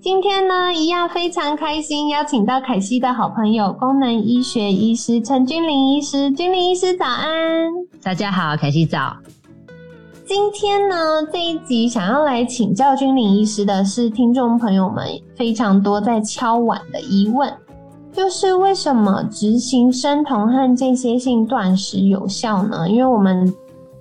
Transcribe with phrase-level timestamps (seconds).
[0.00, 6.30] 今天呢，一样非常开心，邀请到凯西的好朋友功能医学医师陈君玲医师。
[6.30, 7.68] 君玲医师早安，
[8.00, 9.16] 大家好，凯西早。
[10.24, 10.96] 今天呢，
[11.32, 15.04] 这一集想要来请教君玲医师的是听众朋友们
[15.34, 17.52] 非常多在敲碗的疑问，
[18.12, 22.88] 就是为什么执行生酮和间歇性断食有效呢？
[22.88, 23.52] 因为我们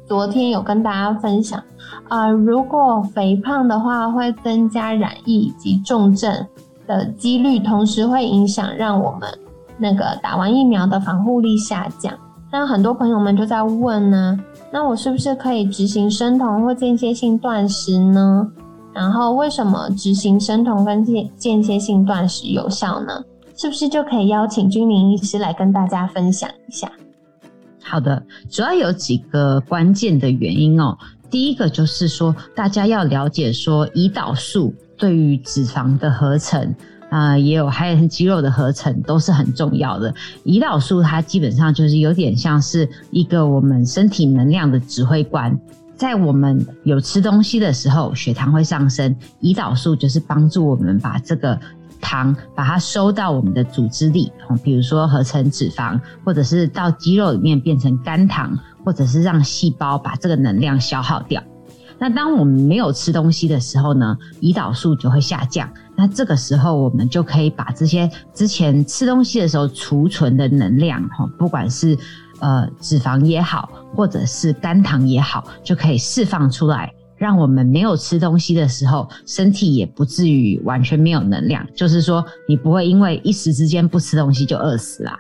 [0.08, 1.62] 昨天有跟大家分享。
[2.10, 6.48] 呃，如果肥胖的话，会增加染疫以及重症
[6.88, 9.30] 的几率，同时会影响让我们
[9.78, 12.14] 那个打完疫苗的防护力下降。
[12.50, 14.40] 那很多朋友们就在问呢，
[14.72, 18.50] 那我是不是可以执行生酮或间歇性断食呢？
[18.94, 23.22] 然后为什么执行生酮跟间间歇性断食有效呢？
[23.58, 26.90] 是不是就可以邀请君临医师来跟大家分享一下？
[27.90, 30.98] 好的，主要有几个关键的原因哦。
[31.30, 36.76] 第一个就是说，大家要了解说，胰岛素对于脂肪的合成
[37.10, 40.14] 啊，也有还有肌肉的合成都是很重要的。
[40.44, 45.58] 胰岛素它基本上就是有点像是一个我们身体能量的指挥官，
[45.96, 51.60] 在我们有吃东西的时候，血糖会上升，胰岛素就是帮助我们把这个
[52.02, 54.32] 糖把它收到我们的组织里，
[54.64, 58.58] 比如说合成脂肪，或者是到肌肉里面变成肝糖。
[58.86, 61.44] 或者是让细胞把这个能量消耗掉。
[62.00, 65.70] 那当我们没有吃东西的时候呢，胰岛素就会下降。
[65.94, 71.98] 那这个时候我们就可以把这些之前吃东西的时候储存的能量，哈，不管是
[72.40, 81.66] 呃脂肪也好，或者是肝糖也好，就可以释放出来，让我们没有吃东西的时候，身体也不至于完全没有能量。
[81.76, 85.18] 就是说，你不会因为一时之间不吃东西就饿死啦。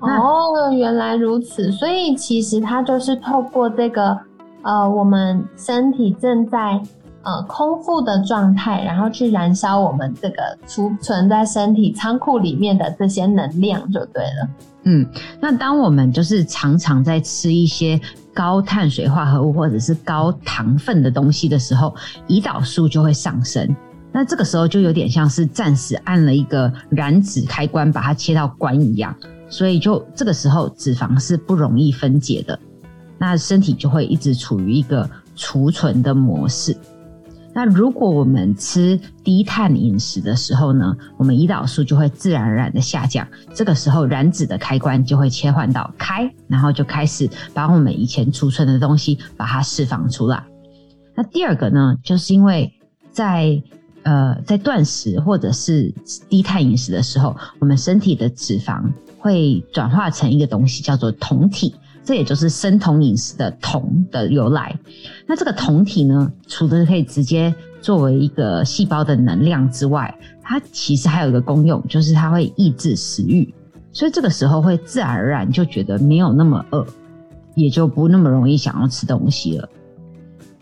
[0.00, 4.16] 哦，原来如此，所以其实它就是透过这个，
[4.62, 6.80] 呃，我们身体正在
[7.24, 14.48] 呃空腹的状态，然后去燃烧我们这个储存在身体仓库里面的这些能量，就对了。
[14.84, 15.04] 嗯，
[15.40, 18.00] 那当我们就是常常在吃一些
[18.38, 21.92] 高碳水化合物或者是高糖分的东西的时候，
[22.28, 23.74] 胰岛素就会上升。
[24.12, 29.12] 那这个时候就有点像是暂时按了一个燃脂开关，把它切到关一样。
[29.48, 32.56] 所以就这个时候，脂肪是不容易分解的，
[33.18, 36.76] 那身体就会一直处于一个储存的模式。
[37.58, 50.40] 那如果我们吃低碳饮食的时候呢，我们胰岛素就会自然而然的下降，这个时候燃脂的开关就会切换到开，然后就开始把我们以前储存的东西把它释放出来。
[51.16, 52.72] 那第二个呢，就是因为
[53.10, 53.60] 在
[54.04, 55.92] 呃在断食或者是
[56.28, 58.84] 低碳饮食的时候，我们身体的脂肪。
[59.20, 61.74] 会转化成一个东西，叫做酮体，
[62.08, 64.74] 这也就是生酮饮食的酮的由来。
[65.26, 73.52] 那这个酮体呢，除了可以直接作为一个细胞的能量之外，它其实还有一个功用，就是它会抑制食欲，
[73.92, 76.86] 所以这个时候会自然而然就觉得没有那么饿，
[77.54, 79.68] 也就不那么容易想要吃东西了。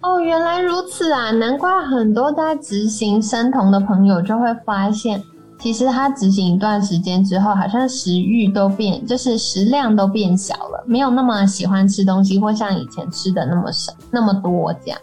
[0.00, 1.30] 哦，原来如此啊！
[1.30, 5.22] 难怪很多在执行生酮的朋友就会发现。
[5.58, 15.00] 其实他执行一段时间之后，好像食欲都变，就是食量都变小了，没有那么喜欢吃东西，或像以前吃的那么少、那么多这样。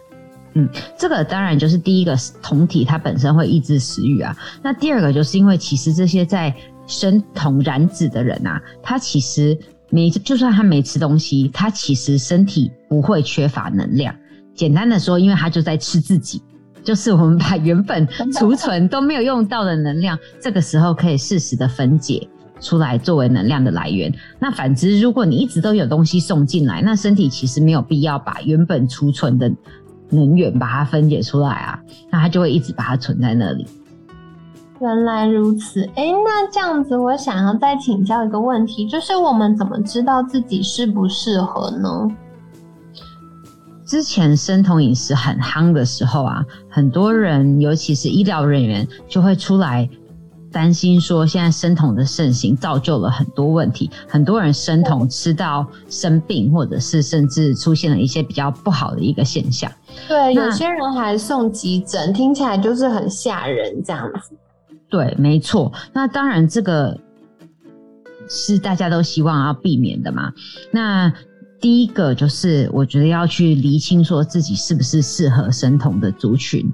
[0.54, 4.36] 嗯，这个当然就是第一个酮体它本身会抑制食欲啊。
[4.62, 6.54] 那第二个就是因为其实这些在
[6.86, 9.58] 生酮燃脂的人啊，他其实
[9.90, 14.14] 没就算他没吃东西，他其实身体不会缺乏能量。
[14.54, 16.40] 简单的说，因为他就在吃自己。
[16.84, 22.28] 就是我们把原本储存都没有用到的能量，这个时候可以适时的分解
[22.60, 24.12] 出来作为能量的来源。
[24.38, 29.50] 那反之，如果你一直都有东西送进来，那身体其实没有必要把原本储存的
[30.10, 31.80] 能源把它分解出来啊，
[32.10, 33.66] 那它就会一直把它存在那里。
[34.80, 42.08] 原来如此，哎，那这样子，我想要再请教一个问题，就是我们怎么知道自己适不适合呢？
[43.94, 49.88] 之前生酮饮食很夯的时候啊，很多人，尤其是医疗人员，就会出来
[50.50, 59.70] 担心说，现在生酮的盛行造就了很多问题，很多人生酮吃到生病，或者是甚至出现了一些比较不好的一个现象。
[60.08, 64.36] 对，有些人还送急诊，听起来就是很吓人这样子。
[64.90, 65.72] 对，没错。
[65.92, 66.98] 那当然这个。
[68.26, 70.32] 是大家都希望要避免的嘛。
[70.70, 71.12] 那
[71.64, 76.70] 第一个就是我觉得要去厘清说自己是不是适合生酮的族群。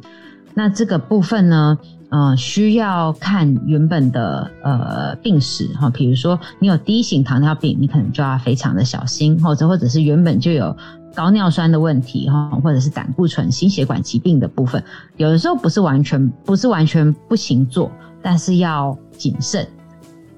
[0.52, 1.78] 那这个部分呢，
[2.08, 10.76] 呃，需要看原本的呃病史哈，比如说你有第一型糖尿病，你可能就要非常的小心，或者或者是原本就有
[11.14, 14.82] 高尿酸的问题哈，或者是胆固醇、心血管疾病的部分，
[15.19, 19.64] 有的时候不是完全不是完全不行做，但是要谨慎。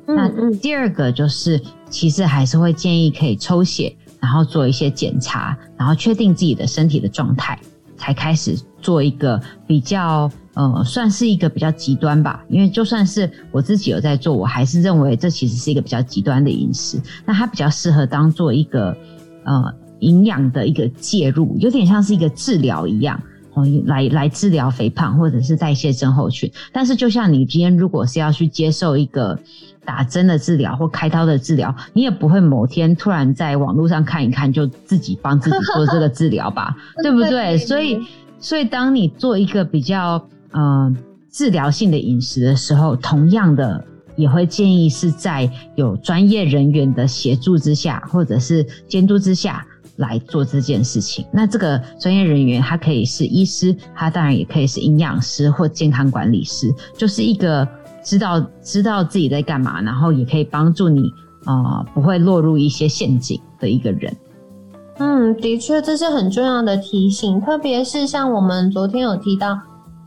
[0.04, 1.58] 那第二个就是，
[1.88, 7.58] 其实还是会建议可以抽血，然后做一些检查，然后确定自己的身体的状态。
[7.94, 12.42] 才开始做一个比较，呃，算是一个比较极端吧。
[12.48, 17.00] 因为就算是我自己有在做，我还是认为这其实是一个比较极端的饮食。
[17.24, 18.96] 那它比较适合当做一个，
[19.44, 23.22] 呃，营养的一个介入，有点像是一个治疗一样，
[23.54, 26.50] 哦，来来治疗肥胖或者是代谢症候群。
[26.72, 29.38] 但是就像你今天如果是要去接受一个。
[29.84, 37.58] 打针的治疗或开刀的治疗，你也不会某天突然在网络上看一看就自己帮自己做这个治疗吧， 对不对？
[37.58, 37.98] 所以，
[38.38, 40.94] 所以当你做一个比较呃
[41.28, 43.84] 治疗性的饮食的时候，同样的
[44.14, 49.66] 也会建议是在有专业人员的协助之下，或者是监督之下
[50.02, 51.24] 来做这件事情。
[51.32, 57.66] 那这个专业人员他可以是医师，他当然也可以是营养师或健康管理师，就是一个。
[58.04, 61.08] 知道知道自己在干嘛，然后也可以帮助你
[61.44, 64.12] 啊，不会落入一些陷阱的一个人。
[64.98, 69.56] 嗯，的确，这是很重要的提醒，特别是像我们昨天有提到，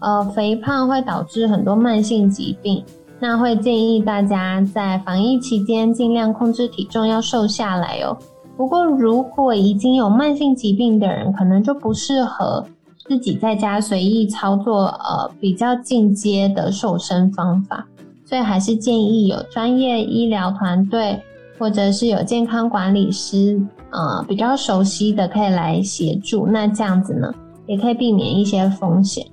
[0.01, 2.83] 呃，肥胖会导致很多慢性疾病，
[3.18, 8.18] 那会建议大家在防疫期间尽量控制体重，要瘦下来哦。
[8.57, 12.66] 不过，如果已经有慢性疾病的人，可能就不适合。
[13.07, 17.86] 自己在家随意操作，呃，比较进阶的瘦身方法，
[18.25, 21.22] 所以还是建议有专业医疗团队
[21.60, 23.62] 或者是有健康管理师，
[23.92, 26.48] 呃，比较熟悉的可以来协助。
[26.48, 27.31] 那这样子呢，
[27.68, 29.24] 也可以避免一些风险。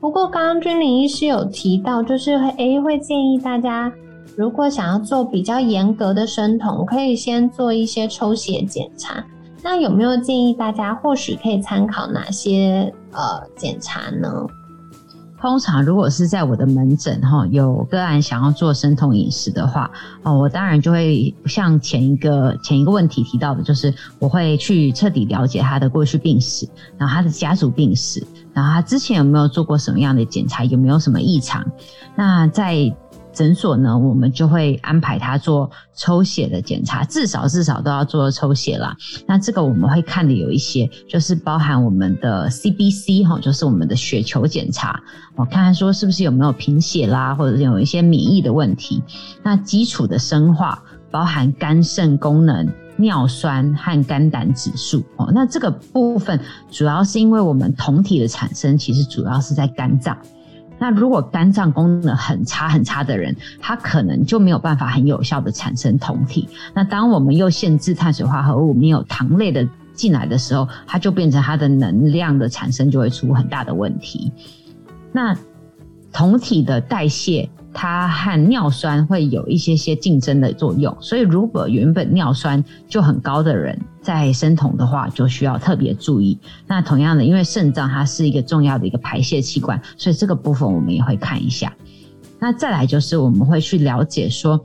[0.00, 3.92] 不过刚刚君玲医师有提到，就是诶会建议大家，
[4.40, 9.22] 如果想要做比较严格的生酮，可以先做一些抽血检查。
[9.62, 13.20] 那有没有建议大家或许可以参考哪些呃
[13.54, 14.46] 检查呢？
[15.38, 19.90] 通常如果是在我的门诊哈，有个案想要做生酮饮食的话，
[20.22, 26.66] 哦，我当然就会像前一个前一个问题提到的，就是我会去彻底了解他的过去病史，
[26.96, 31.62] 然后他的家族病史，然后他之前有没有做过什么样的检查，有没有什么异常？
[32.16, 32.90] 那在
[33.40, 38.94] 诊所呢，我们就会安排他做抽血的检查，至少至少都要做抽血啦。
[39.26, 45.00] 那这个我们会看的有一些，就是包含我们的 CBC 哈，就是我们的血球检查，
[45.36, 49.02] 我看看说是不是有没有贫血啦，或者是有一些免疫的问题。
[49.42, 55.30] 那基础的生化，包含肝肾功能、尿酸和肝胆指数哦。
[55.32, 56.38] 那这个部分
[56.70, 60.14] 主要是因为我们酮体的产生，其实主要是在肝脏。
[60.80, 66.48] 那如果肝脏功能很差很差的人，他可能就没有办法很有效的产生酮体。
[66.74, 74.32] 那当我们又限制碳水化合物没有糖类的进来的时候，它就变成它的能量的产生就会出很大的问题。
[75.12, 75.36] 那
[76.12, 77.48] 酮体的代谢。
[77.72, 86.38] 它和尿酸会有一些些竞争的作用，所以如果原本尿酸就很高的人在生酮的话，就需要特别注意。
[86.66, 91.72] 那同样的，因为肾脏它是一个重要的一个排泄器官，所以这个部分我们也会看一下。
[92.38, 94.64] 那再来就是我们会去了解说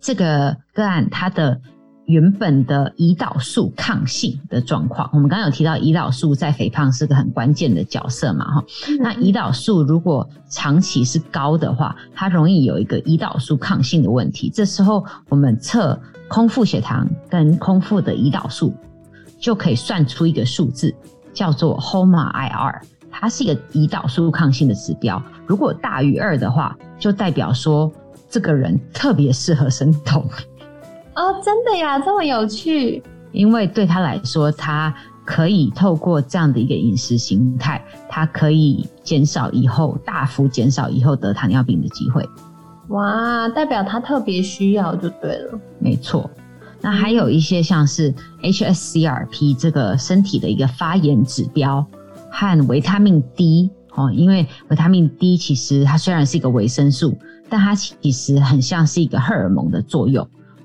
[0.00, 1.60] 这个个案它的。
[2.08, 8.64] 原本的胰岛素抗性的状况，我们刚刚有提到胰岛素在肥胖是个很关键的角色嘛，哈。
[8.98, 14.48] 那胰岛素如果长期是高的话，它容易有一个胰岛素抗性的问题。
[14.48, 18.74] 这时候我们测空腹血糖跟空腹的胰岛素，
[19.38, 20.94] 就可以算出一个数字，
[21.34, 25.22] 叫做 HOMA-IR，它是一个胰岛素抗性的指标。
[25.46, 27.92] 如果大于二的话，就代表说
[28.30, 30.26] 这个人特别适合生酮。
[31.18, 33.02] 哦，真的呀，这么有趣！
[33.32, 34.94] 因为对他来说，他
[35.24, 42.24] 可以透过这样的一个饮食形态，他可以减少以后大幅减少以后得糖尿病的机会。
[42.90, 45.58] 哇，代表他特别需要就对了。
[45.80, 46.30] 没错，
[46.80, 51.84] 那还有一些像是 HSCRP 这个身体的一个发炎指标
[52.30, 60.24] 和维他命 D 哦，因为维他命 D 其实它虽然是一个维生素，但它其实很像是一个荷尔蒙的作用。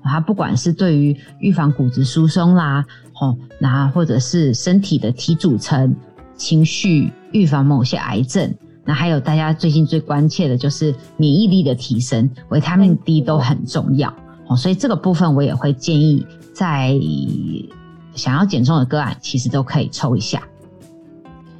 [0.09, 2.85] 它不管是对于预防骨质疏松啦，
[3.21, 5.95] 哦，那或者是身体的体组成、
[6.35, 8.53] 情绪、预防某些癌症，
[8.85, 14.13] 那还有大家最近最关切的就是免疫力的提升，维他命 D 都很重要。
[14.47, 16.99] 哦，所以这个部分我也会建议在
[18.13, 20.43] 想要减重的个案，其实都可以抽一下。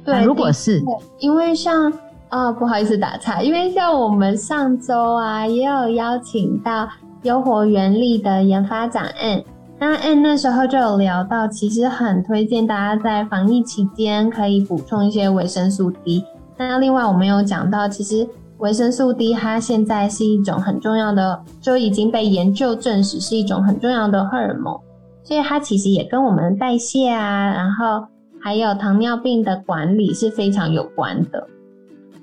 [0.04, 0.82] 对，如果是
[1.18, 1.90] 因为像
[2.28, 6.86] 啊，不好意思打岔，因为像我们上周啊，也有邀请到
[7.24, 9.44] 优活原力的研发长 N，
[9.78, 16.24] 那 N 那时候就有聊到，其实很推荐大家在防疫期间可以补充一些维生素 D。
[16.56, 18.28] 那另外我们有讲到，其实
[18.58, 24.80] 维生素 D 它现在是一种很重要的，就已经被研究证实是一种很重要的荷尔蒙，
[25.24, 28.06] 所以它其实也跟我们的代谢啊，然后。
[28.40, 31.48] 还有糖尿病的管理是非常有关的。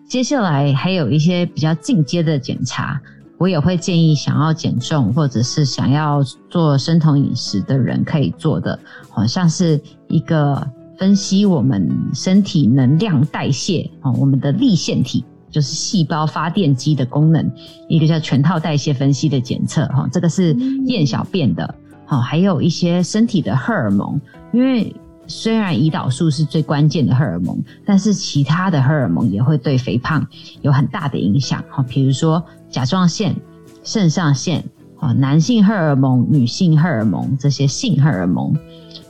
[0.08, 3.02] 接下来还有一些比较进阶的检查，
[3.42, 8.78] 我也会建议想要减重或者是想要做生酮饮食的人可以做的，
[9.10, 10.64] 好像是一个
[11.00, 17.52] 分析我们身体能量代谢哦，我们的立腺体就是细胞发电机的功能，
[17.90, 20.54] 一个叫全套代谢分析的检测哈，这个是
[20.86, 21.74] 验小便的，
[22.06, 24.22] 好，还有一些身体的荷尔蒙，
[24.54, 24.96] 因为。
[25.28, 30.28] 虽然胰岛素是最关键的荷尔蒙，但是其他的荷尔蒙也会对肥胖
[30.62, 31.64] 有很大的影响。
[31.70, 33.36] 哈，比如说甲状腺、
[33.84, 34.64] 肾上腺、
[35.00, 38.58] 啊男性荷尔蒙、女性荷尔蒙这些性荷尔蒙，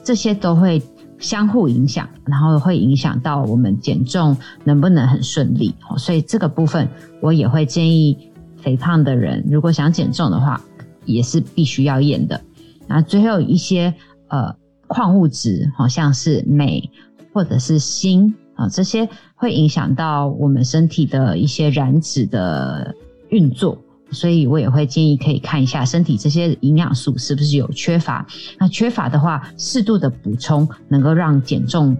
[0.03, 0.81] 这些都会
[1.19, 5.73] 相互影响，然后会影响到我们减重能不能很顺利。
[5.97, 6.89] 所以这个部分
[7.21, 8.17] 我也会建议
[8.57, 10.59] 肥胖的人，如果想减重的话，
[11.05, 12.41] 也是必须要验的。
[12.87, 13.93] 那最后一些
[14.27, 14.53] 呃。
[14.93, 16.91] 矿物质好像是镁
[17.31, 22.93] 或者是锌啊，这些会影响到我们身体的一些燃脂的
[23.31, 23.77] 运作，
[24.11, 28.25] 所以我也会建议可以看一下身体这些营养素是不是有缺乏。
[28.59, 31.97] 那缺乏的话，适度的补充能够让减重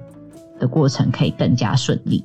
[0.59, 2.23] 的过程可以更加顺利。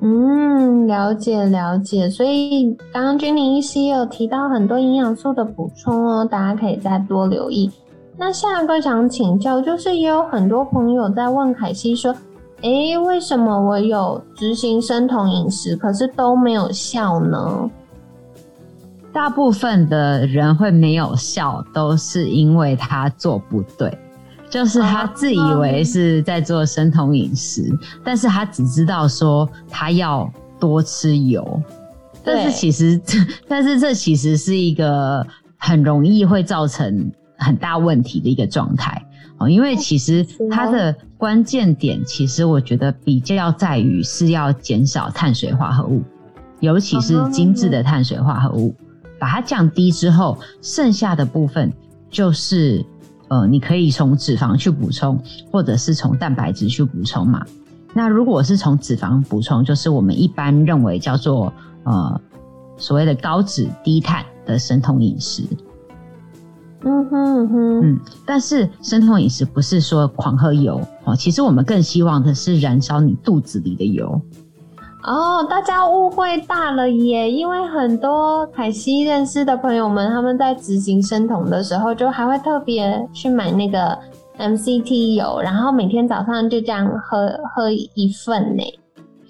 [0.00, 2.08] 嗯，了解了解。
[2.08, 7.70] 所以刚刚君玲医师也有提到很多营养素的补充哦，大家可以再多留意。
[8.16, 12.14] 那下一个想请教，就是也有很多朋友在问凯西说
[12.62, 17.70] ：“诶，为什么我有执行生酮饮食，可是都没有效呢？”
[19.12, 23.96] 大部分的人会没有效，都是因为他做不对，
[24.48, 27.70] 就是他自以为是在做生酮饮食，
[28.04, 31.62] 但是他只知道说他要多吃油，
[32.24, 33.00] 但是其实，
[33.48, 35.26] 但是这其实是一个
[35.56, 37.10] 很容易会造成。
[37.42, 39.02] 很大问题的一个状态。
[39.38, 46.02] 哦，因为其实它的关键点，其实我觉得比较在于是要减少碳水化合物，
[46.60, 48.74] 尤其是精致的碳水化合物，
[49.20, 51.72] 把它降低之后，剩下的部分
[52.10, 52.84] 就是
[53.28, 55.22] 呃，你可以从脂肪去补充，
[55.52, 57.46] 或者是从蛋白质去补充嘛。
[57.92, 61.52] 那如果是从脂肪补充，就是我们一般认为叫做
[61.84, 62.20] 呃
[62.76, 65.44] 所谓的高脂低碳的生酮饮食。
[66.82, 74.18] 嗯哼哼，嗯，但是生酮饮食不是说狂喝油哦，其实我们更希望的是燃烧你肚子里的油。
[75.02, 77.30] 哦，大家误会大了耶！
[77.30, 83.98] 因为很多凯西认识的朋友们，他们在执行生酮的时候，就还会特别去买那个
[84.38, 88.62] MCT 油，然后每天早上就这样喝喝一份呢。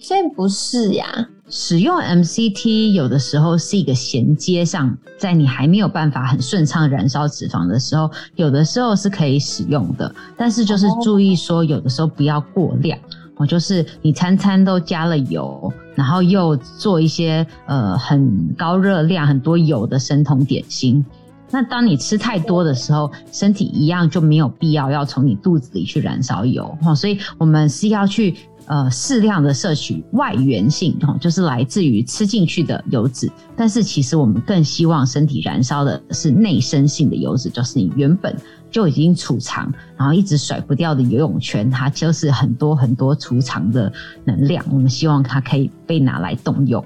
[0.00, 1.28] 所以不是呀。
[1.48, 10.12] 使用 MCT 有的时候是一个衔接上，在你还没有办法很顺畅燃烧脂肪的时候，有的时候是可以使用的。
[10.36, 13.02] 但是就是注意说，有的时候不要过量哦，
[13.46, 21.04] 就是你餐餐都加了油，然后又做一些呃很高热量、很多油的生酮点心。
[21.50, 26.94] 那当你吃太多的时候，身体一样就没有必要要从你肚子里去燃烧油哈。
[26.94, 28.34] 所以我们是要去。
[28.66, 33.28] 呃，适量的摄取外源性哈，就是来自于吃进去的油脂。
[33.56, 38.32] 但是其实我们更希望身体燃烧的是内生性的油脂，就是你原本
[38.70, 43.92] 就已经储藏，然后一直甩不掉的游泳圈，它就是很多很多储藏的
[44.24, 44.64] 能量。
[44.70, 46.84] 我们希望它可以被拿来动用。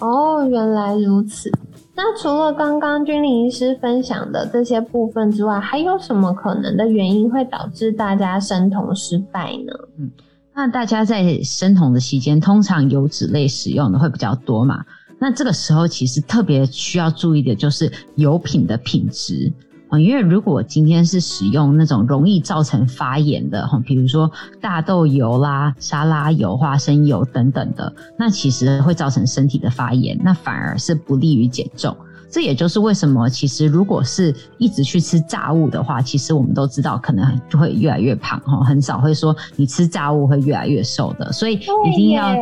[0.00, 1.50] 哦，原来如此。
[1.96, 9.72] 那除了刚刚君临医师分享的这些部分之外，还有什么可能的原因会导致大家生酮失败呢？
[9.98, 10.10] 嗯。
[10.56, 14.84] 那大家在生酮的期间，通常油脂类使用的会比较多嘛？
[15.18, 19.52] 那这个时候其实特别需要注意的就是油品的品质
[19.94, 31.96] 啊，因为如果今天是使用那种容易造成发炎的哈，比如说大豆油啦、沙拉油、花生油等等的，那其实会造成身体的发炎，那反而是不利于减重。
[32.30, 42.34] 这也就是为什么，其实如果是一直去吃炸物的话，其实我们都知道可能就会越来越胖哈，很少会说你吃炸物会越来越瘦的，所以一定要，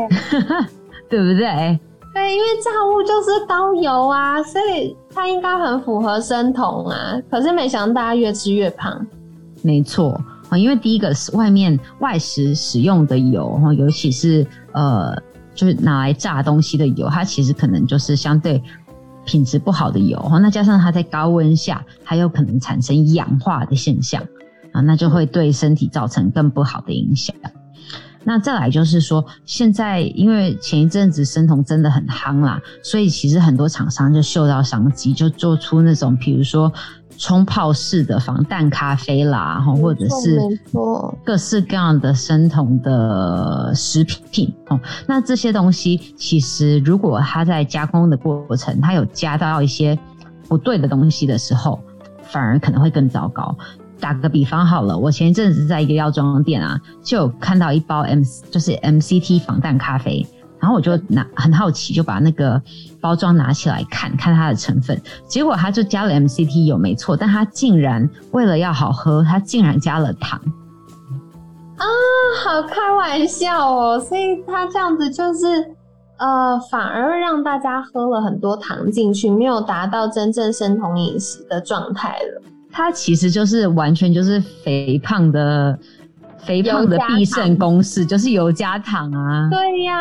[1.11, 1.79] 对不对？
[2.15, 7.17] 对，因为炸物就是高油啊，所以它应该很符合生酮啊。
[7.31, 9.07] 可是没想到大家越吃越胖。
[9.63, 15.17] 没错啊，因为第一个是外面外食使用的油哈，尤其是呃，
[15.55, 18.63] 就是拿来炸东西的油，它其实可能就是相对
[19.25, 20.39] 品质不好的油哈。
[20.39, 24.23] 那加上它在高温下，它有可能产生氧化的现象
[24.73, 27.35] 啊，那就会对身体造成更不好的影响。
[28.25, 36.73] 那再来就是说，现在因为前一阵子生酮真的很夯啦，所以其实很多厂商就嗅到商机，就做出那种，比如说
[37.19, 40.39] 冲泡式的防弹咖啡啦，哈，或者是
[41.25, 44.81] 各式各样的生酮的食品哦。
[45.07, 49.99] 那这些东西其实如果它在加工的过程，它有加到一些
[50.49, 51.81] 不对的东西的时候，
[52.23, 53.57] 反而可能会更糟糕。
[54.03, 60.27] 打个比方好了，我前一阵子在一个药妆店啊，就有看到一包 M 就是 MCT 防弹咖啡，
[60.59, 62.61] 然后我就拿很好奇，就把那个
[63.01, 70.41] 包装拿起来看看它的成分，结果它就加了 MCT 有没错，但它竟然为了要好喝，它竟然加了糖
[71.77, 71.87] 啊，
[72.45, 75.47] 好开玩笑哦，所以它这样子就是
[76.19, 82.43] 呃，反而让大家喝了很多糖进去，没有达到真正生酮饮食的状态了。
[82.73, 85.79] 它其实就是完全就是肥胖的
[86.39, 89.49] 肥胖的必胜公式，就是油加糖啊。
[89.51, 89.95] 对呀，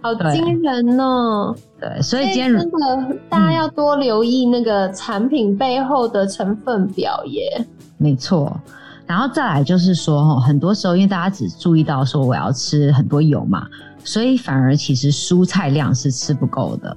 [0.00, 1.54] 好惊人哦。
[1.80, 7.66] 对，所以今天真的大家要多留意那个产品背后的成分表耶。
[7.98, 8.58] 没错，
[9.06, 13.66] 然后再来就是说，很多时候因为大家只注意到说我要吃很多油嘛，
[14.04, 16.96] 所以反而其实蔬菜量是吃不够的。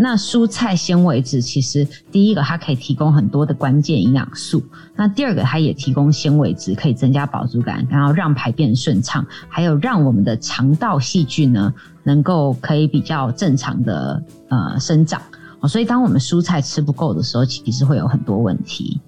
[0.00, 4.62] 那蔬菜纤维质其实第一个它可以提供很多的关键营养素，
[4.94, 11.74] 那第二个它也提供纤维质，可以增加饱足感，然后让排便顺畅，还有让我们的肠道细菌呢
[12.04, 15.20] 能够可以比较正常的呃生长。
[15.64, 19.00] 所以当我们蔬菜吃不够的时候，其实会有很多问题。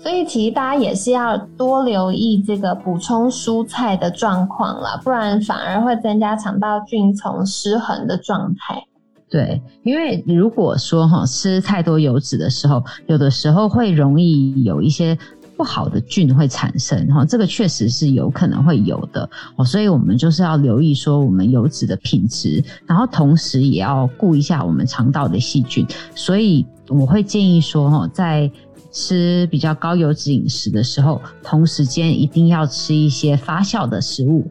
[0.00, 8.82] 所以其实大家也是要多留意这个补充蔬菜的状况啦，不然反而会增加肠道菌丛失衡的状态。
[9.28, 15.18] 对，因为如果说哈吃太多油脂的时候，有的时候会容易有一些
[15.56, 25.84] 不好的菌会产生哈，这个确实是有可能会有的哦，所以我们就是要留意说我们油脂的品质，然后同时也要顾一下我们肠道的细菌，
[26.14, 28.48] 所以我会建议说哈，在
[28.92, 34.48] 吃比较高油脂饮食的时候，同时间一定要吃一些发酵的食物，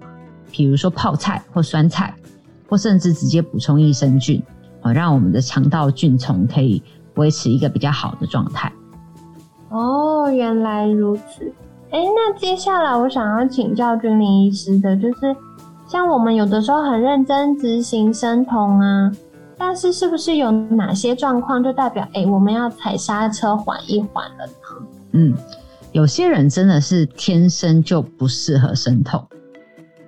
[0.51, 2.13] 比如说泡菜或酸菜，
[2.67, 4.43] 或甚至直接补充益生菌。
[4.91, 6.81] 让我们的肠道菌虫可以
[7.15, 8.71] 维持一个比较好的状态。
[9.69, 11.53] 哦，原来如此。
[11.91, 15.35] 哎，那接下来我想要请教君临医师的，就是
[15.87, 19.11] 像我们有的时候很认真执行生酮啊，
[19.57, 24.53] 但是是不是有哪些状况就代表哎我们要踩刹车缓一缓了呢？
[25.11, 25.33] 嗯，
[25.93, 29.25] 有些人真的是天生就不适合生酮。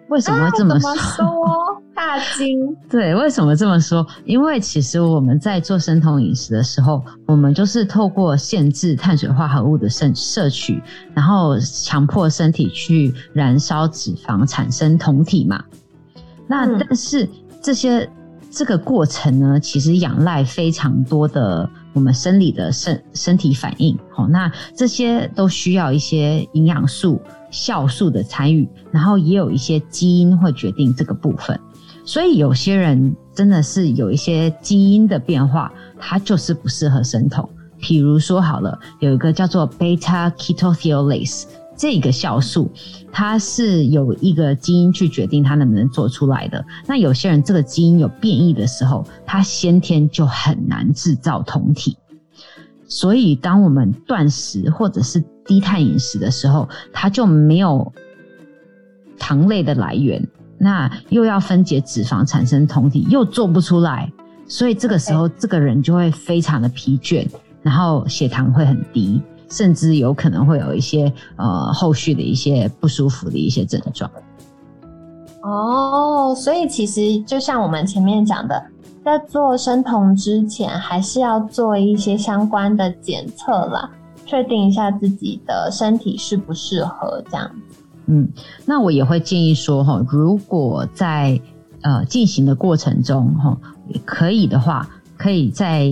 [0.09, 1.81] 为什么会这么说？
[1.97, 2.77] 大惊。
[2.87, 4.05] 对，为什么这么说？
[4.23, 10.79] 因为其实我们在做生酮饮食的时候，我们就是透过限制碳水化合物的摄摄取，
[11.15, 15.63] 然后强迫身体去燃烧脂肪，产生酮体嘛。
[16.47, 17.27] 那但是
[17.63, 18.07] 这些
[18.51, 23.97] 这个过程呢，其实仰赖非常多的我们生理的身身体反应。
[24.11, 27.19] 好，那这些都需要一些营养素。
[27.49, 31.57] 酵素的参与，然后也有一些基因会决定这个部分，
[32.07, 37.47] 所以有些人真的是有一些基因的变化，它就是不适合生酮。
[37.81, 41.43] 譬如说，好了，有一个叫做 beta ketothiolase
[41.75, 42.71] 这个酵素，
[43.11, 46.63] 它是有一个基因去决定它能不能做出来的。
[46.85, 51.97] 那有些人这个基因有变异的时候，他先天就很难制造酮体。
[52.87, 57.91] 所以，当我们断食或者是低碳饮食的时候，它就没有
[59.19, 60.25] 糖类的来源，
[60.57, 64.11] 那又要分解脂肪产生酮体，又做不出来，
[64.47, 67.27] 所以这个时候这个人就会非常的疲倦，
[67.61, 74.09] 然后血糖会很低，甚至有可能会有一些呃后续的一些不舒服的一些症状。
[75.41, 78.63] 哦，所以其实就像我们前面讲的。
[79.05, 83.89] 在做生酮之前，还是要做一些相关的检测啦，
[84.25, 87.76] 确定一下自己的身体适不适合这样子。
[88.07, 88.29] 嗯，
[88.65, 91.39] 那我也会建议说，哈，如果在
[91.81, 93.57] 呃进行的过程中，哈，
[94.05, 95.83] 可以的话，可以在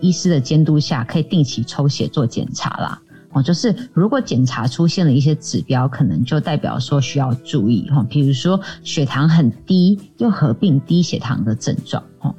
[0.00, 3.00] 医师的监督下，可以定期抽血做检查啦。
[3.32, 12.02] 哦，就是如果检查出现了一些指标，可能就代表说需要注意哈，比如说血糖很低，又合并低血糖的症状。
[12.20, 12.34] 哦。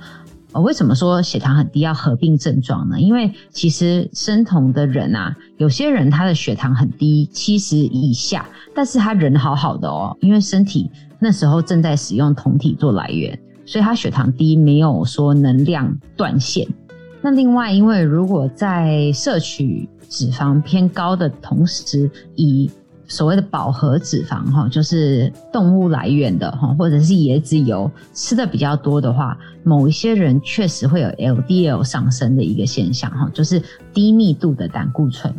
[0.51, 2.99] 呃，为什么说血糖很低要合并症状呢？
[2.99, 16.67] 因为其实生酮的人啊，有些人他的血糖很低，七十以下，但是他人好好的哦，因为身体那时候正在使用酮体做来源，所以他血糖低，没有说能量断线。
[17.21, 22.71] 那另外，因为如果在摄取脂肪偏高的同时，以
[23.09, 33.61] 所谓的饱和脂肪哈，就是动物来源的哈，或者是椰子油吃的比较多的话，某一些人确实会有 LDL 上升的一个现象哈，就是
[33.93, 35.33] 低密度的胆固醇。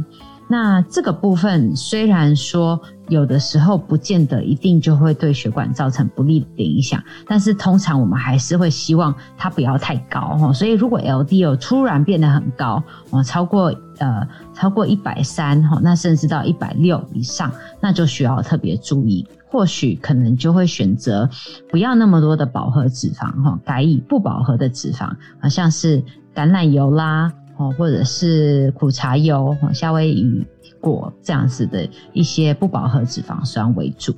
[0.52, 10.52] 那这个部分虽然说有的时候不见得一定就会对血管造成不利的影响，但是通常我们还是会希望它不要太高哈。
[10.52, 21.30] 所以如果 LDL 突然变得很高哦，超过呃超过一百三哈，那甚至到一百六以上，那就需要特别注意，或许可能就会选择
[21.70, 25.08] 不要那么多的饱和脂肪哈，改以不饱和的脂肪，
[25.40, 26.02] 好像是
[26.34, 27.32] 橄榄油啦。
[27.56, 30.42] 哦，或者是苦茶油、夏威夷
[30.80, 34.14] 果这样子的一些不饱和脂肪酸为主。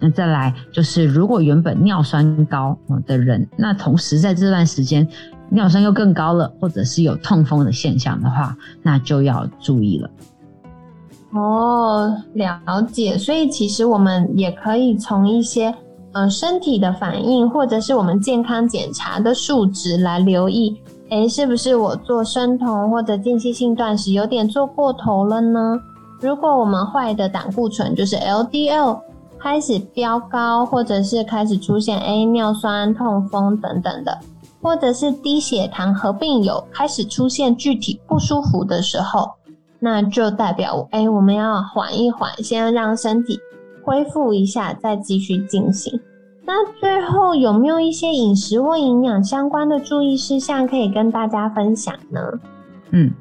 [0.00, 5.06] 那再来就是，如果原本尿酸高的人，那同时在这段时间
[5.50, 10.10] 尿酸又更高了，或者是有痛风的现象的话，那就要注意了。
[11.32, 13.18] 哦，了解。
[13.18, 15.74] 所以其实我们也可以从一些
[16.12, 20.80] 呃身体的反应，或者是我们健康检查的数值来留意。
[21.10, 25.78] 哎，是不是我做生酮或者间歇性断食有点做过头了呢？
[26.20, 29.00] 如果我们坏的胆固醇就是 LDL
[29.38, 34.18] 开始飙高，或者是开始出现哎尿酸、痛风等等的，
[34.64, 39.32] 或者是低血糖合并有开始出现具体不舒服的时候，
[39.78, 43.38] 那就代表哎我们要缓一缓，先让身体
[43.82, 46.00] 恢复一下，再继续进行。
[46.46, 52.20] 那最后有没有一些饮食或营养相关的注意事项可以跟大家分享呢？
[52.90, 53.12] 嗯，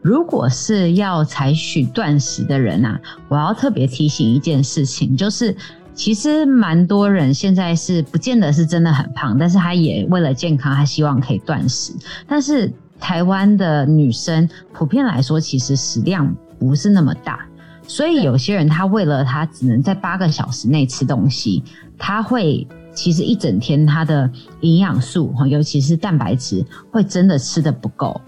[0.00, 5.56] 如果是要采取断食的人啊，我要特别提醒一件事情，就是
[5.94, 11.92] 其实蛮多人现在是不见得是真的很胖，但是他也为了健康，他希望可以断食。
[12.26, 17.46] 但是台湾的女生普遍来说，其实食量不是那么大，
[17.86, 21.62] 所以有些人他为了他只能在八个小时内吃东西。
[21.96, 24.28] 他会其实一整天他的
[24.62, 28.20] 营养素哈，尤其是蛋白质，会真的吃的不够。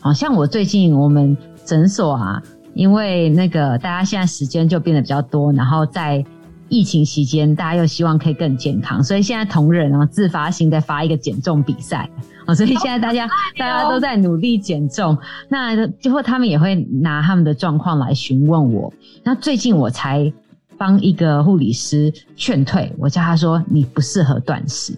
[0.00, 2.42] 好像我最近我们诊所啊，
[2.74, 6.24] 因为那个大家现在时间就变得比较多，然后在
[6.72, 12.08] 疫情期间，大家又希望可以更健康，所以现在同仁啊自发性在发一个减重比赛
[12.46, 15.18] 啊，所以现在大家大家都在努力减重。
[15.50, 18.90] 那最后他们也会拿他们的状况来询问我。
[19.22, 20.32] 那最近我才。
[20.78, 24.92] 帮一个护理师劝退，我叫他说你不适合断食，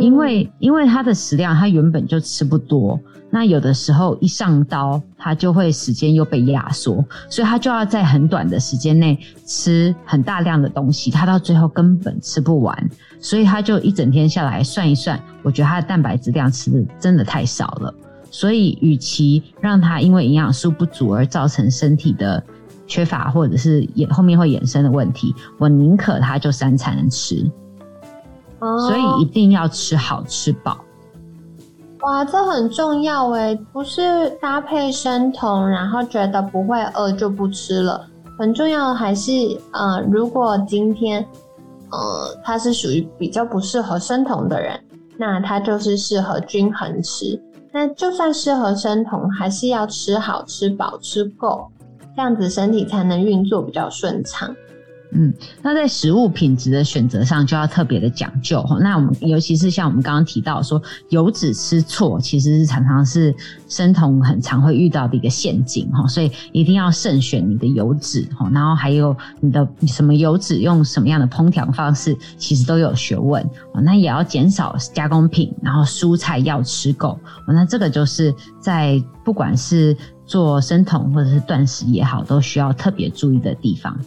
[0.00, 2.98] 因为因为他的食量他原本就吃不多，
[3.30, 17.94] 那有的时候一上刀他就会时间又被压缩，所以他就要在很短的时间内吃很大量的东西，他到最后根本吃不完，所以他就一整天下来算一算，我觉得他的蛋白质量吃的真的太少了，
[18.30, 22.42] 所以与其让他因为营养素不足而造成身体的。
[22.86, 27.48] 缺乏或者是衍后面会衍生的问题，我宁可他就三餐吃，
[28.60, 30.78] 所以一定要吃好吃饱。
[32.02, 38.06] 哇，这很重要哎，不是搭配生酮，然后觉得不会饿就不吃了。
[38.38, 39.32] 很重要还是
[39.72, 41.26] 呃，如果今天
[41.90, 41.98] 呃
[42.42, 44.80] 他是属于比较不适合生酮的人，
[45.18, 47.38] 那他就是适合均衡吃。
[47.72, 51.68] 那就算适合生酮，还是要吃好吃饱吃够。
[52.16, 54.54] 这样子身体才能运作比较顺畅。
[55.12, 58.78] 嗯，那在食物品质的选择上就要特别的讲究哈。
[58.80, 63.34] 那我们尤其是像我们刚刚提到说油脂吃错，其实是常常是
[63.68, 66.06] 生酮很常会遇到的一个陷阱哈。
[66.06, 73.42] 所以一定要慎选你的油脂哈，然后还有你的什么油脂用什么样的烹调方式，其实都有学问
[73.72, 73.80] 哦。
[73.80, 77.18] 那也要减少加工品，然后蔬菜要吃够。
[77.48, 83.98] 那这个就是在不管是做生酮或者是断食也好，都需要特别注意的地方。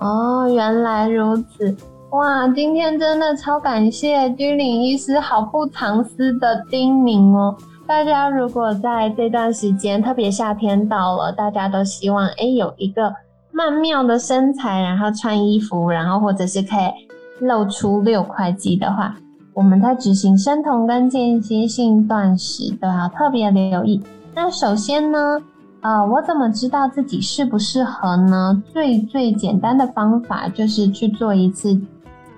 [0.00, 1.76] 哦，原来如此，
[2.10, 2.46] 哇！
[2.48, 7.56] 今天真的超感谢居领医师毫不藏私的叮咛哦。
[7.84, 13.12] 大家如果在这段时间，特别夏天到了，大家都希望哎有一个
[13.50, 19.16] 曼妙的身材，然后穿衣服，然后或者是可以露出六块肌的话，
[19.52, 24.00] 我们在执行生酮跟间歇性断食都要特别留意。
[24.32, 25.40] 那首先呢？
[25.80, 28.62] 啊，我怎么知道自己适不适合呢？
[28.72, 31.70] 最最简单的方法就是去做一次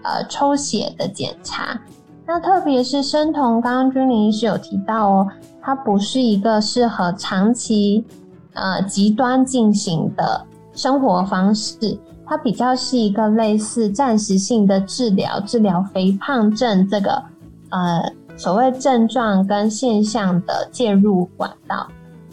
[0.02, 1.80] 呃抽血的检查。
[2.26, 5.28] 那特别是生酮，刚刚君玲医师有提到哦，
[5.62, 8.04] 它不是一个适合长期
[8.52, 17.22] 呃极端进行的生活方式，它比较是一个类似暂时性的治疗，治疗肥胖症这个
[17.70, 21.88] 呃所谓症状跟现象的介入管道。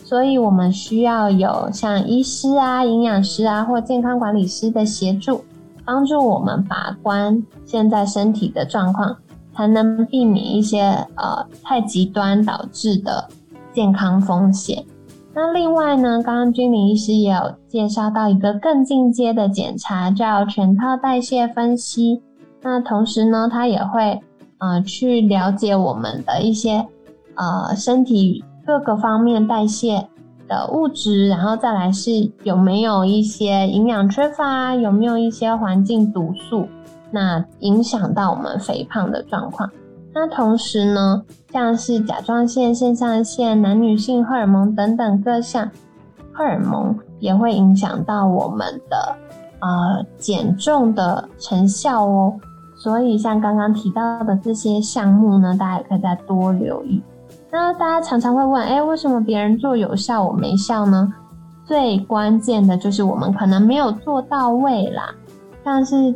[0.08, 5.44] 所以我们需要有像医师啊、营养师啊或健康管理师的协助，
[5.84, 9.18] 帮助我们把关现在身体的状况，
[9.54, 10.80] 才能避免一些
[11.16, 13.28] 呃太极端导致的
[13.74, 14.86] 健康风险。
[15.34, 22.22] 那另外呢，刚刚君玲医师也有介绍到一个更进阶的检查，叫全套代谢分析。
[22.62, 24.22] 那同时呢，它也会
[24.60, 26.88] 呃去了解我们的一些
[27.36, 28.46] 呃身体。
[28.68, 30.10] 各个方面代谢
[30.46, 36.68] 的物质，然后再来是有没有一些营养缺乏，有没有一些环境毒素，
[37.10, 39.72] 那影响到我们肥胖的状况。
[40.14, 45.72] 那同时呢，像是甲状腺、肾上腺、男女性荷尔蒙等等各项
[46.34, 49.16] 荷尔蒙，也会影响到我们的
[49.60, 52.34] 呃减重的成效哦。
[52.76, 57.02] 所以像刚刚提到的这些项目呢，大家也可以再多留意。
[57.52, 61.14] 那大家常常会问，哎，为什么别人做有效，我没效呢？
[61.66, 65.14] 最关键的就是我们可能没有做到位啦，
[65.64, 66.14] 像是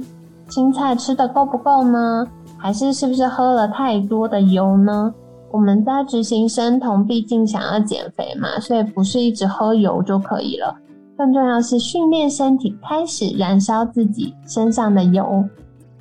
[0.48, 2.28] 青菜吃的够不够呢？
[2.58, 5.14] 还是是不是喝了太多的油呢？
[5.52, 10.76] 我们在执行生酮，毕竟想要减肥嘛，所以不是一直喝油就可以了。
[11.18, 15.44] 更重要是训练身体开始燃烧自己身上的油。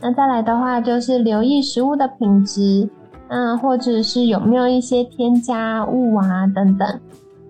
[0.01, 2.89] 那再来的话，就是留意食物的品质。
[3.33, 7.01] 嗯，或者是有没有一些添加物啊等等，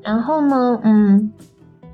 [0.02, 1.32] 然后呢，嗯，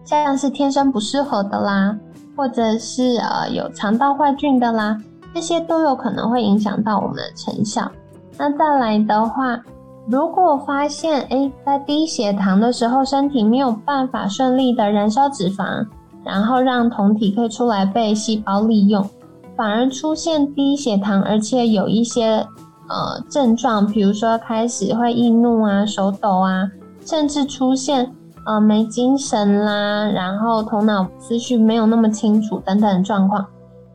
[0.05, 1.97] 像是天生不适合的啦，
[2.37, 5.01] 或者是呃有肠道坏菌的啦，
[5.33, 7.89] 这些都有可能会影响到我们的成效。
[8.37, 9.63] 那再来的话，
[10.09, 15.87] 如果发现哎在低血糖的时候，身体没有办法顺利的燃烧脂肪，
[16.25, 19.09] 然后让酮体可以出来被细胞利用，
[19.55, 22.45] 反而出现低血糖，而且有一些。
[22.89, 26.71] 呃，症状比如说开始会易怒啊、手抖啊，
[27.05, 28.13] 甚至出现
[28.45, 33.45] 呃没精神啦，然后头脑思绪没有那么清楚等等状况，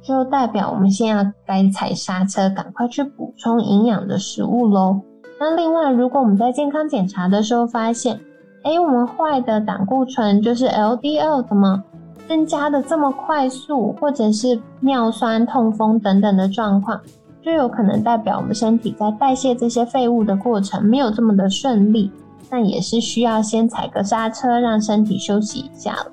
[0.01, 4.99] 就代表我们现在该踩刹车，赶快去补充营养的食物喽。
[5.39, 8.19] 那另外，如果我们在健康检查的时候发现，
[8.63, 11.81] 哎，我们坏的胆固醇就是 LDL 怎么
[12.27, 16.99] 增加的这么快速，或者是尿酸、痛风等等的状况。
[17.43, 22.11] 就有可能代表我们身体在代谢这些废物的过程没有这么的顺利，
[22.49, 26.11] 那也是需要先踩个刹车，让身体休息一下了。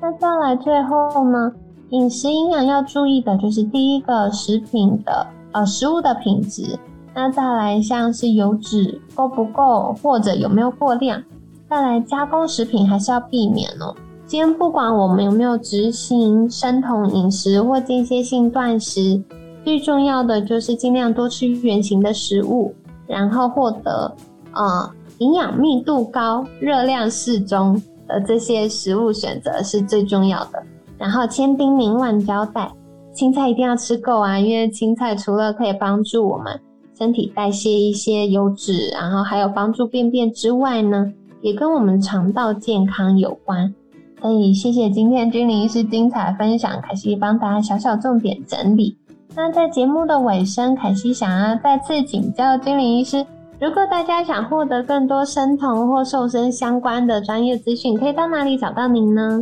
[0.00, 1.52] 那再来最后呢，
[1.90, 6.78] 饮食营养要注意的就是第一个食品的呃食物的品质，
[7.12, 11.20] 那再来像是油脂够不够或者有没有过量，
[11.68, 13.92] 再来加工食品还是要避免哦。
[14.26, 19.20] 今天不管我们有没有执行生酮饮食或间歇性断食。
[19.68, 22.74] 最重要的就是尽量多吃圆形的食物，
[23.06, 24.10] 然后获得
[24.54, 30.62] 呃营养密度高、热量适中的这些食物选择是最重要的。
[30.96, 32.72] 然后千叮咛万交代，
[33.12, 36.58] 青菜一定要吃够啊，因为青菜除了可以帮助我们
[36.96, 43.74] 身体代谢一些油脂，然后还有帮助便便之外呢，也跟我们肠道健康有关。
[44.22, 48.96] 所以谢谢今天君临医师精彩分享，凯西帮大家小小重点整理。
[49.40, 53.24] 那在节目的尾声，凯西想要再次请教精灵医师，
[53.60, 59.40] 如果大家想获得更多生酮或瘦身相关的专业资讯，可以到哪里找到您呢？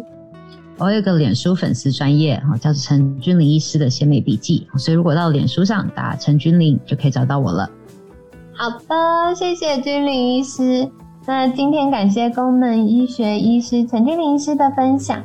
[0.76, 7.66] 我有个脸书粉丝专业哈，叫做陈君玲医师的鲜美笔记，所以如果到脸书上打陈君玲，就可以找到我了。
[8.52, 10.86] 好的，谢谢君玲医师。
[11.26, 15.24] 那今天感谢功能医学医师陈君玲医师的分享。